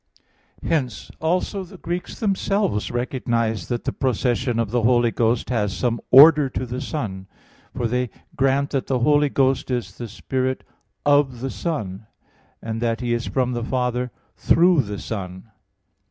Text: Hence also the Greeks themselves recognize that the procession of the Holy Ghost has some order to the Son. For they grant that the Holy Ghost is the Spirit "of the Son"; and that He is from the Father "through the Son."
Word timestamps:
Hence 0.63 1.11
also 1.21 1.63
the 1.63 1.77
Greeks 1.77 2.19
themselves 2.19 2.89
recognize 2.89 3.67
that 3.67 3.83
the 3.83 3.93
procession 3.93 4.57
of 4.57 4.71
the 4.71 4.81
Holy 4.81 5.11
Ghost 5.11 5.51
has 5.51 5.77
some 5.77 6.01
order 6.09 6.49
to 6.49 6.65
the 6.65 6.81
Son. 6.81 7.27
For 7.75 7.85
they 7.87 8.09
grant 8.35 8.71
that 8.71 8.87
the 8.87 8.97
Holy 8.97 9.29
Ghost 9.29 9.69
is 9.69 9.95
the 9.99 10.07
Spirit 10.07 10.63
"of 11.05 11.41
the 11.41 11.51
Son"; 11.51 12.07
and 12.63 12.81
that 12.81 12.99
He 13.01 13.13
is 13.13 13.27
from 13.27 13.51
the 13.51 13.63
Father 13.63 14.09
"through 14.35 14.81
the 14.81 14.97
Son." 14.97 15.51